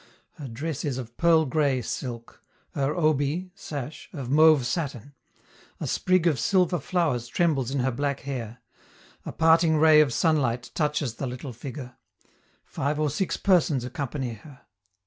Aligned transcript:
Her 0.31 0.47
dress 0.47 0.83
is 0.83 0.97
of 0.97 1.15
pearl 1.15 1.45
gray 1.45 1.79
silk, 1.83 2.41
her 2.73 2.95
obi 2.95 3.51
(sash) 3.53 4.09
of 4.13 4.31
mauve 4.31 4.65
satin; 4.65 5.13
a 5.79 5.85
sprig 5.85 6.25
of 6.25 6.39
silver 6.39 6.79
flowers 6.79 7.27
trembles 7.27 7.69
in 7.69 7.81
her 7.81 7.91
black 7.91 8.21
hair; 8.21 8.63
a 9.27 9.31
parting 9.31 9.77
ray 9.77 10.01
of 10.01 10.11
sunlight 10.11 10.71
touches 10.73 11.17
the 11.17 11.27
little 11.27 11.53
figure; 11.53 11.97
five 12.65 12.99
or 12.99 13.11
six 13.11 13.37
persons 13.37 13.85
accompany 13.85 14.33
her. 14.33 14.61